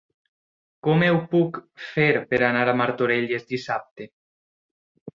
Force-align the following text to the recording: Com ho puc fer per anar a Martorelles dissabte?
Com 0.87 1.03
ho 1.07 1.19
puc 1.35 1.59
fer 1.91 2.09
per 2.33 2.41
anar 2.49 2.65
a 2.73 2.77
Martorelles 2.83 3.49
dissabte? 3.55 4.13